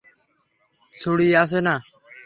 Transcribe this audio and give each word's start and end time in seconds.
ছুড়ি 0.95 1.27
আছে 1.43 1.59
না? 1.67 1.75